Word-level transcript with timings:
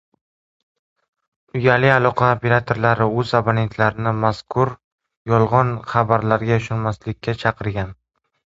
Uyali 1.59 1.91
aloqa 1.95 2.29
operatorlari 2.37 3.07
oʻz 3.23 3.33
abonentlarini 3.41 4.15
mazkur 4.25 4.73
yolgʻon 5.33 5.71
xabarlarga 5.93 6.59
ishonmaslikka 6.65 7.41
chaqirgan. 7.45 7.95